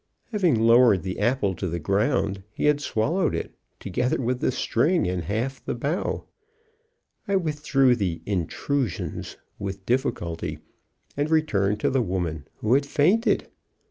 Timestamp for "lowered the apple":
0.59-1.53